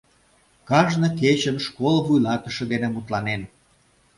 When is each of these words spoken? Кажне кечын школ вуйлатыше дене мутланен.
Кажне 0.69 1.09
кечын 1.19 1.57
школ 1.65 1.95
вуйлатыше 2.05 2.63
дене 2.71 2.87
мутланен. 2.91 3.41